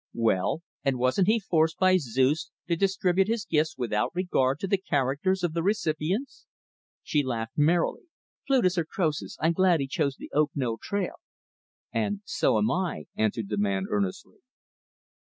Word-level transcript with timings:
"Well, 0.15 0.63
and 0.83 0.97
wasn't 0.97 1.27
he 1.27 1.39
forced 1.39 1.77
by 1.77 1.97
Zeus 1.97 2.49
to 2.67 2.75
distribute 2.75 3.27
his 3.27 3.45
gifts 3.45 3.77
without 3.77 4.09
regard 4.15 4.59
to 4.61 4.67
the 4.67 4.79
characters 4.79 5.43
of 5.43 5.53
the 5.53 5.61
recipients?" 5.61 6.47
She 7.03 7.21
laughed 7.21 7.55
merrily. 7.55 8.05
"Plutus 8.47 8.79
or 8.79 8.85
Croesus 8.85 9.37
I'm 9.39 9.53
glad 9.53 9.79
he 9.79 9.85
chose 9.85 10.15
the 10.15 10.31
Oak 10.33 10.49
Knoll 10.55 10.79
trail." 10.81 11.17
"And 11.93 12.21
so 12.25 12.57
am 12.57 12.71
I," 12.71 13.03
answered 13.15 13.49
the 13.49 13.57
man, 13.59 13.85
earnestly. 13.91 14.37